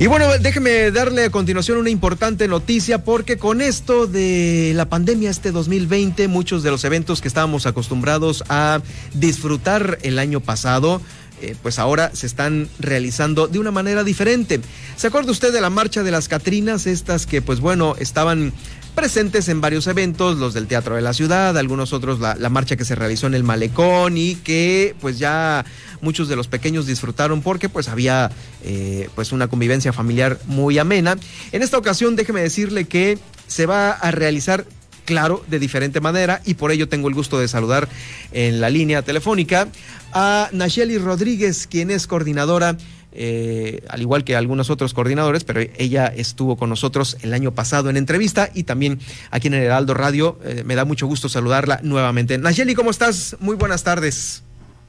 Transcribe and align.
Y 0.00 0.06
bueno, 0.06 0.26
déjeme 0.38 0.92
darle 0.92 1.24
a 1.24 1.30
continuación 1.30 1.76
una 1.76 1.90
importante 1.90 2.46
noticia 2.46 3.02
porque 3.02 3.36
con 3.36 3.60
esto 3.60 4.06
de 4.06 4.72
la 4.76 4.88
pandemia 4.88 5.28
este 5.28 5.50
2020, 5.50 6.28
muchos 6.28 6.62
de 6.62 6.70
los 6.70 6.84
eventos 6.84 7.20
que 7.20 7.26
estábamos 7.26 7.66
acostumbrados 7.66 8.44
a 8.48 8.80
disfrutar 9.12 9.98
el 10.02 10.20
año 10.20 10.38
pasado, 10.38 11.00
eh, 11.42 11.56
pues 11.62 11.78
ahora 11.78 12.10
se 12.14 12.26
están 12.26 12.68
realizando 12.78 13.48
de 13.48 13.58
una 13.58 13.70
manera 13.70 14.04
diferente. 14.04 14.60
¿Se 14.96 15.06
acuerda 15.06 15.32
usted 15.32 15.52
de 15.52 15.60
la 15.60 15.70
marcha 15.70 16.02
de 16.02 16.10
las 16.10 16.28
Catrinas? 16.28 16.86
Estas 16.86 17.26
que 17.26 17.42
pues 17.42 17.60
bueno, 17.60 17.94
estaban 17.98 18.52
presentes 18.94 19.48
en 19.48 19.60
varios 19.60 19.86
eventos, 19.86 20.38
los 20.38 20.54
del 20.54 20.66
Teatro 20.66 20.96
de 20.96 21.02
la 21.02 21.12
Ciudad, 21.12 21.56
algunos 21.56 21.92
otros 21.92 22.18
la, 22.18 22.48
marcha 22.48 22.76
que 22.76 22.84
se 22.84 22.96
realizó 22.96 23.28
en 23.28 23.34
el 23.34 23.44
Malecón 23.44 24.16
y 24.16 24.34
que 24.34 24.96
pues 25.00 25.20
ya 25.20 25.64
muchos 26.00 26.28
de 26.28 26.34
los 26.34 26.48
pequeños 26.48 26.86
disfrutaron 26.86 27.40
porque 27.40 27.68
pues 27.68 27.88
había 27.88 28.30
eh, 28.64 29.08
pues 29.14 29.30
una 29.30 29.46
convivencia 29.46 29.92
familiar 29.92 30.40
muy 30.46 30.78
amena. 30.78 31.16
En 31.52 31.62
esta 31.62 31.78
ocasión 31.78 32.16
déjeme 32.16 32.40
decirle 32.40 32.86
que 32.86 33.18
se 33.46 33.66
va 33.66 33.92
a 33.92 34.10
realizar 34.10 34.66
claro, 35.08 35.42
de 35.48 35.58
diferente 35.58 36.02
manera 36.02 36.42
y 36.44 36.52
por 36.52 36.70
ello 36.70 36.86
tengo 36.86 37.08
el 37.08 37.14
gusto 37.14 37.40
de 37.40 37.48
saludar 37.48 37.88
en 38.30 38.60
la 38.60 38.68
línea 38.68 39.00
telefónica 39.00 39.68
a 40.12 40.50
Nacheli 40.52 40.98
Rodríguez, 40.98 41.66
quien 41.66 41.90
es 41.90 42.06
coordinadora 42.06 42.76
eh, 43.10 43.82
al 43.88 44.02
igual 44.02 44.22
que 44.22 44.36
algunos 44.36 44.68
otros 44.68 44.92
coordinadores, 44.92 45.44
pero 45.44 45.60
ella 45.78 46.08
estuvo 46.08 46.58
con 46.58 46.68
nosotros 46.68 47.16
el 47.22 47.32
año 47.32 47.54
pasado 47.54 47.88
en 47.88 47.96
entrevista 47.96 48.50
y 48.52 48.64
también 48.64 49.00
aquí 49.30 49.46
en 49.46 49.54
el 49.54 49.62
Heraldo 49.62 49.94
Radio. 49.94 50.38
Eh, 50.44 50.62
me 50.66 50.74
da 50.74 50.84
mucho 50.84 51.06
gusto 51.06 51.30
saludarla 51.30 51.80
nuevamente. 51.82 52.36
Nayeli, 52.36 52.74
¿cómo 52.74 52.90
estás? 52.90 53.34
Muy 53.40 53.56
buenas 53.56 53.82
tardes. 53.82 54.42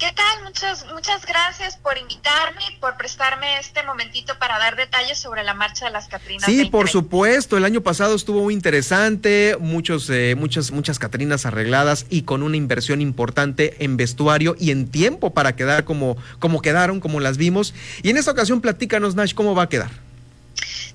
¿Qué 0.00 0.10
tal? 0.14 0.44
Muchas, 0.44 0.86
muchas 0.94 1.26
gracias 1.26 1.76
por 1.76 1.98
invitarme 1.98 2.62
y 2.74 2.80
por 2.80 2.96
prestarme 2.96 3.58
este 3.58 3.82
momentito 3.82 4.32
para 4.38 4.58
dar 4.58 4.74
detalles 4.74 5.18
sobre 5.18 5.44
la 5.44 5.52
marcha 5.52 5.84
de 5.84 5.90
las 5.90 6.08
Catrinas. 6.08 6.46
Sí, 6.46 6.64
por 6.64 6.88
supuesto. 6.88 7.58
El 7.58 7.66
año 7.66 7.82
pasado 7.82 8.14
estuvo 8.14 8.44
muy 8.44 8.54
interesante, 8.54 9.58
muchos, 9.60 10.08
eh, 10.08 10.36
muchas, 10.38 10.70
muchas 10.70 10.98
Catrinas 10.98 11.44
arregladas 11.44 12.06
y 12.08 12.22
con 12.22 12.42
una 12.42 12.56
inversión 12.56 13.02
importante 13.02 13.84
en 13.84 13.98
vestuario 13.98 14.56
y 14.58 14.70
en 14.70 14.90
tiempo 14.90 15.34
para 15.34 15.54
quedar 15.54 15.84
como, 15.84 16.16
como 16.38 16.62
quedaron, 16.62 17.00
como 17.00 17.20
las 17.20 17.36
vimos. 17.36 17.74
Y 18.02 18.08
en 18.08 18.16
esta 18.16 18.30
ocasión, 18.30 18.62
platícanos, 18.62 19.16
Nash, 19.16 19.34
cómo 19.34 19.54
va 19.54 19.64
a 19.64 19.68
quedar. 19.68 19.90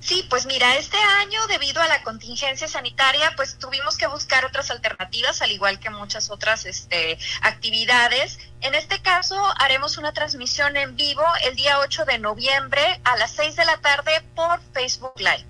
Sí, 0.06 0.24
pues 0.30 0.46
mira, 0.46 0.76
este 0.76 0.96
año 1.20 1.44
debido 1.48 1.82
a 1.82 1.88
la 1.88 2.00
contingencia 2.04 2.68
sanitaria, 2.68 3.32
pues 3.34 3.58
tuvimos 3.58 3.96
que 3.96 4.06
buscar 4.06 4.44
otras 4.44 4.70
alternativas, 4.70 5.42
al 5.42 5.50
igual 5.50 5.80
que 5.80 5.90
muchas 5.90 6.30
otras 6.30 6.64
este, 6.64 7.18
actividades. 7.42 8.38
En 8.60 8.76
este 8.76 9.02
caso, 9.02 9.34
haremos 9.58 9.98
una 9.98 10.12
transmisión 10.12 10.76
en 10.76 10.94
vivo 10.94 11.24
el 11.48 11.56
día 11.56 11.80
8 11.80 12.04
de 12.04 12.20
noviembre 12.20 13.00
a 13.02 13.16
las 13.16 13.32
6 13.32 13.56
de 13.56 13.64
la 13.64 13.78
tarde 13.78 14.12
por 14.36 14.60
Facebook 14.72 15.14
Live. 15.16 15.44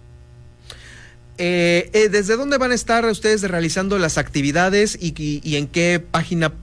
Eh, 1.37 1.91
eh, 1.93 2.09
¿Desde 2.09 2.39
dónde 2.39 2.57
van 2.57 2.73
a 2.73 2.77
estar 2.77 3.05
ustedes 3.05 3.43
realizando 3.43 3.99
las 3.99 4.17
actividades 4.17 4.97
y, 4.99 5.13
y 5.45 5.57
en 5.57 5.69
qué 5.69 6.01
página 6.01 6.55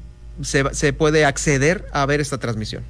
se, 0.41 0.73
se 0.73 0.93
puede 0.93 1.25
acceder 1.25 1.85
a 1.93 2.07
ver 2.07 2.21
esta 2.21 2.39
transmisión? 2.39 2.83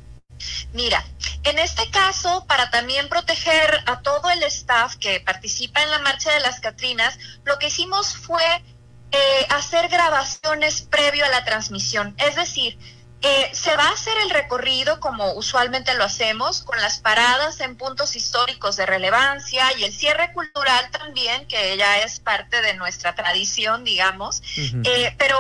Mira, 0.73 1.05
en 1.43 1.59
este 1.59 1.89
caso, 1.91 2.45
para 2.47 2.69
también 2.69 3.09
proteger 3.09 3.83
a 3.85 4.01
todo 4.01 4.29
el 4.29 4.43
staff 4.43 4.95
que 4.95 5.19
participa 5.19 5.81
en 5.81 5.91
la 5.91 5.99
Marcha 5.99 6.31
de 6.31 6.39
las 6.39 6.59
Catrinas, 6.59 7.17
lo 7.43 7.59
que 7.59 7.67
hicimos 7.67 8.15
fue 8.15 8.43
eh, 9.11 9.45
hacer 9.49 9.89
grabaciones 9.89 10.81
previo 10.81 11.25
a 11.25 11.29
la 11.29 11.43
transmisión. 11.43 12.15
Es 12.17 12.35
decir, 12.35 12.77
eh, 13.25 13.49
se 13.53 13.73
va 13.77 13.85
a 13.85 13.93
hacer 13.93 14.13
el 14.23 14.29
recorrido 14.31 14.99
como 14.99 15.33
usualmente 15.33 15.93
lo 15.95 16.03
hacemos, 16.03 16.61
con 16.61 16.81
las 16.81 16.99
paradas 16.99 17.61
en 17.61 17.77
puntos 17.77 18.17
históricos 18.17 18.75
de 18.75 18.85
relevancia 18.85 19.65
y 19.77 19.85
el 19.85 19.93
cierre 19.93 20.33
cultural 20.33 20.91
también, 20.91 21.47
que 21.47 21.77
ya 21.77 21.99
es 21.99 22.19
parte 22.19 22.61
de 22.61 22.73
nuestra 22.73 23.15
tradición, 23.15 23.85
digamos, 23.85 24.41
eh, 24.57 25.15
pero 25.17 25.39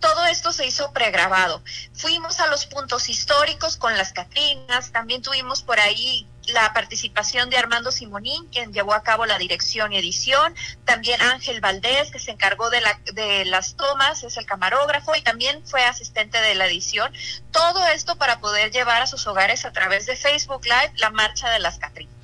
todo 0.00 0.26
esto 0.26 0.52
se 0.52 0.66
hizo 0.66 0.92
pregrabado. 0.92 1.62
Fuimos 1.94 2.40
a 2.40 2.46
los 2.46 2.66
puntos 2.66 3.08
históricos 3.08 3.76
con 3.76 3.96
las 3.96 4.12
Catrinas, 4.12 4.92
también 4.92 5.22
tuvimos 5.22 5.62
por 5.62 5.80
ahí 5.80 6.28
la 6.46 6.72
participación 6.72 7.50
de 7.50 7.56
Armando 7.56 7.90
Simonín, 7.90 8.48
quien 8.48 8.72
llevó 8.72 8.94
a 8.94 9.02
cabo 9.02 9.26
la 9.26 9.38
dirección 9.38 9.92
y 9.92 9.98
edición, 9.98 10.54
también 10.84 11.20
Ángel 11.20 11.60
Valdés, 11.60 12.10
que 12.10 12.18
se 12.18 12.30
encargó 12.30 12.70
de, 12.70 12.80
la, 12.80 13.00
de 13.12 13.44
las 13.44 13.74
tomas, 13.76 14.22
es 14.22 14.36
el 14.36 14.46
camarógrafo 14.46 15.16
y 15.16 15.22
también 15.22 15.66
fue 15.66 15.82
asistente 15.84 16.40
de 16.40 16.54
la 16.54 16.66
edición. 16.66 17.12
Todo 17.50 17.86
esto 17.88 18.16
para 18.16 18.40
poder 18.40 18.70
llevar 18.70 19.02
a 19.02 19.06
sus 19.06 19.26
hogares 19.26 19.64
a 19.64 19.72
través 19.72 20.06
de 20.06 20.16
Facebook 20.16 20.64
Live 20.64 20.92
la 20.96 21.10
marcha 21.10 21.50
de 21.50 21.58
las 21.58 21.78
Catrinas. 21.78 22.15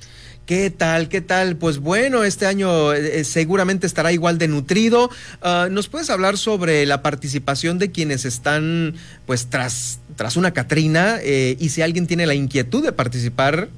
¿Qué 0.45 0.69
tal? 0.69 1.07
¿Qué 1.07 1.21
tal? 1.21 1.55
Pues 1.55 1.79
bueno, 1.79 2.25
este 2.25 2.45
año 2.45 2.91
eh, 2.93 3.19
eh, 3.19 3.23
seguramente 3.23 3.87
estará 3.87 4.11
igual 4.11 4.37
de 4.37 4.49
nutrido. 4.49 5.09
Ah, 5.41 5.69
¿Nos 5.71 5.87
puedes 5.87 6.09
hablar 6.09 6.37
sobre 6.37 6.85
la 6.85 7.01
participación 7.01 7.79
de 7.79 7.91
quienes 7.91 8.25
están 8.25 8.95
pues 9.25 9.47
tras, 9.49 9.99
tras 10.17 10.35
una 10.35 10.51
Catrina 10.51 11.17
eh, 11.21 11.55
y 11.59 11.69
si 11.69 11.81
alguien 11.81 12.07
tiene 12.07 12.25
la 12.25 12.33
inquietud 12.33 12.83
de 12.83 12.91
participar? 12.91 13.69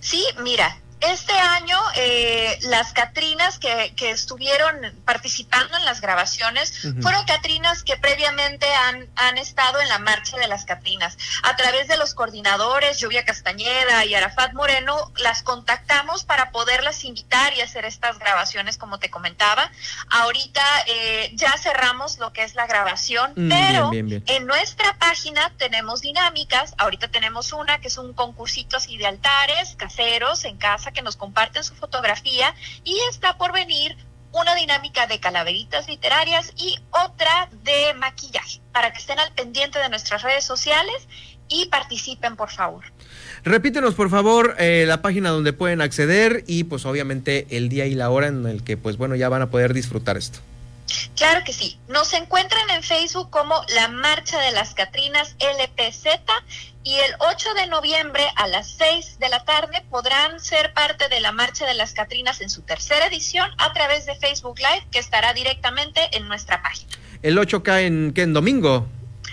Sí, 0.00 0.22
mira, 0.44 0.78
este 1.00 1.32
año, 1.32 1.78
eh, 1.96 2.58
las 2.62 2.92
Catrinas 2.92 3.58
que, 3.58 3.92
que, 3.96 4.10
estuvieron 4.10 4.76
participando 5.04 5.76
en 5.76 5.84
las 5.84 6.00
grabaciones 6.00 6.72
fueron 7.00 7.24
Catrinas 7.24 7.82
que 7.82 7.96
previamente 7.96 8.66
han, 8.66 9.06
han, 9.16 9.38
estado 9.38 9.80
en 9.80 9.88
la 9.88 9.98
marcha 9.98 10.36
de 10.36 10.48
las 10.48 10.64
Catrinas. 10.64 11.16
A 11.42 11.56
través 11.56 11.88
de 11.88 11.96
los 11.96 12.14
coordinadores, 12.14 12.98
Lluvia 12.98 13.24
Castañeda 13.24 14.04
y 14.04 14.14
Arafat 14.14 14.54
Moreno, 14.54 15.12
las 15.18 15.42
contactamos 15.42 16.24
para 16.24 16.50
poderlas 16.50 17.04
invitar 17.04 17.54
y 17.54 17.60
hacer 17.60 17.84
estas 17.84 18.18
grabaciones, 18.18 18.76
como 18.78 18.98
te 18.98 19.10
comentaba. 19.10 19.70
Ahorita 20.10 20.62
eh, 20.86 21.30
ya 21.34 21.52
cerramos 21.58 22.18
lo 22.18 22.32
que 22.32 22.42
es 22.42 22.54
la 22.54 22.66
grabación, 22.66 23.32
mm, 23.36 23.48
pero 23.48 23.90
en 23.92 24.46
nuestra 24.46 24.94
página 24.98 25.52
tenemos 25.58 26.00
dinámicas. 26.00 26.74
Ahorita 26.78 27.08
tenemos 27.08 27.52
una 27.52 27.80
que 27.80 27.88
es 27.88 27.98
un 27.98 28.12
concursito 28.14 28.78
así 28.78 28.96
de 28.96 29.06
altares 29.06 29.76
caseros 29.76 30.44
en 30.44 30.56
casa 30.56 30.87
que 30.92 31.02
nos 31.02 31.16
comparten 31.16 31.64
su 31.64 31.74
fotografía 31.74 32.54
y 32.84 32.98
está 33.10 33.36
por 33.38 33.52
venir 33.52 33.96
una 34.32 34.54
dinámica 34.54 35.06
de 35.06 35.20
calaveritas 35.20 35.88
literarias 35.88 36.52
y 36.56 36.78
otra 36.90 37.48
de 37.64 37.94
maquillaje, 37.94 38.60
para 38.72 38.92
que 38.92 38.98
estén 38.98 39.18
al 39.18 39.32
pendiente 39.32 39.78
de 39.78 39.88
nuestras 39.88 40.22
redes 40.22 40.44
sociales 40.44 41.08
y 41.48 41.66
participen, 41.66 42.36
por 42.36 42.50
favor. 42.50 42.84
Repítenos, 43.42 43.94
por 43.94 44.10
favor, 44.10 44.54
eh, 44.58 44.84
la 44.86 45.00
página 45.00 45.30
donde 45.30 45.52
pueden 45.52 45.80
acceder 45.80 46.44
y 46.46 46.64
pues 46.64 46.84
obviamente 46.84 47.46
el 47.50 47.68
día 47.68 47.86
y 47.86 47.94
la 47.94 48.10
hora 48.10 48.26
en 48.26 48.46
el 48.46 48.62
que 48.62 48.76
pues 48.76 48.96
bueno 48.98 49.16
ya 49.16 49.28
van 49.28 49.42
a 49.42 49.50
poder 49.50 49.72
disfrutar 49.72 50.16
esto. 50.16 50.40
Claro 51.16 51.44
que 51.44 51.52
sí. 51.52 51.78
Nos 51.88 52.12
encuentran 52.12 52.70
en 52.70 52.82
Facebook 52.82 53.30
como 53.30 53.60
la 53.74 53.88
Marcha 53.88 54.40
de 54.40 54.52
las 54.52 54.74
Catrinas 54.74 55.36
LPZ 55.38 56.06
y 56.84 56.94
el 56.94 57.14
8 57.18 57.54
de 57.54 57.66
noviembre 57.66 58.24
a 58.36 58.46
las 58.46 58.70
6 58.78 59.18
de 59.18 59.28
la 59.28 59.44
tarde 59.44 59.84
podrán 59.90 60.40
ser 60.40 60.72
parte 60.72 61.08
de 61.08 61.20
la 61.20 61.32
Marcha 61.32 61.66
de 61.66 61.74
las 61.74 61.92
Catrinas 61.92 62.40
en 62.40 62.50
su 62.50 62.62
tercera 62.62 63.06
edición 63.06 63.50
a 63.58 63.72
través 63.72 64.06
de 64.06 64.14
Facebook 64.14 64.58
Live 64.58 64.86
que 64.90 64.98
estará 64.98 65.34
directamente 65.34 66.00
en 66.12 66.28
nuestra 66.28 66.62
página. 66.62 66.90
¿El 67.22 67.38
8 67.38 67.62
cae 67.62 67.86
en 67.86 68.12
qué? 68.14 68.22
¿En 68.22 68.32
domingo? 68.32 68.86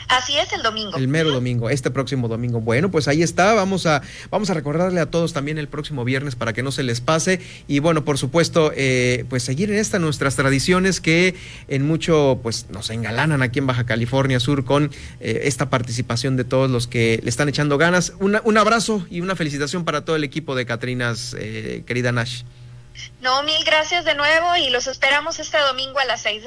Así 0.07 0.37
es 0.37 0.51
el 0.53 0.61
domingo. 0.61 0.97
El 0.97 1.07
mero 1.07 1.31
domingo, 1.31 1.69
este 1.69 1.91
próximo 1.91 2.27
domingo. 2.27 2.61
Bueno, 2.61 2.91
pues 2.91 3.07
ahí 3.07 3.23
está. 3.23 3.53
Vamos 3.53 3.85
a, 3.85 4.01
vamos 4.29 4.49
a 4.49 4.53
recordarle 4.53 4.99
a 5.01 5.07
todos 5.07 5.33
también 5.33 5.57
el 5.57 5.67
próximo 5.67 6.05
viernes 6.05 6.35
para 6.35 6.53
que 6.53 6.63
no 6.63 6.71
se 6.71 6.83
les 6.83 7.01
pase. 7.01 7.39
Y 7.67 7.79
bueno, 7.79 8.05
por 8.05 8.17
supuesto, 8.17 8.71
eh, 8.75 9.25
pues 9.29 9.43
seguir 9.43 9.71
en 9.71 9.77
esta 9.77 9.99
nuestras 9.99 10.35
tradiciones 10.35 11.01
que 11.01 11.35
en 11.67 11.85
mucho 11.85 12.39
pues 12.43 12.69
nos 12.69 12.89
engalanan 12.89 13.41
aquí 13.41 13.59
en 13.59 13.67
Baja 13.67 13.85
California 13.85 14.39
Sur 14.39 14.65
con 14.65 14.91
eh, 15.19 15.41
esta 15.43 15.69
participación 15.69 16.37
de 16.37 16.43
todos 16.43 16.69
los 16.69 16.87
que 16.87 17.19
le 17.23 17.29
están 17.29 17.49
echando 17.49 17.77
ganas. 17.77 18.13
un 18.19 18.57
abrazo 18.57 19.05
y 19.09 19.21
una 19.21 19.35
felicitación 19.35 19.85
para 19.85 20.05
todo 20.05 20.15
el 20.15 20.23
equipo 20.23 20.55
de 20.55 20.65
Catrinas, 20.65 21.35
eh, 21.37 21.83
querida 21.85 22.11
Nash. 22.11 22.43
No, 23.21 23.43
mil 23.43 23.63
gracias 23.65 24.05
de 24.05 24.15
nuevo 24.15 24.55
y 24.55 24.69
los 24.69 24.87
esperamos 24.87 25.39
este 25.39 25.57
domingo 25.57 25.99
a 25.99 26.05
las 26.05 26.21
seis 26.21 26.43